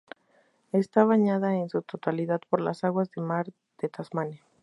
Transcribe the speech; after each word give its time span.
Está 0.71 1.05
bañada 1.05 1.53
en 1.55 1.69
su 1.69 1.83
totalidad 1.83 2.41
por 2.49 2.59
las 2.59 2.83
aguas 2.83 3.11
del 3.11 3.23
Mar 3.23 3.53
de 3.79 3.87
Tasmania. 3.87 4.41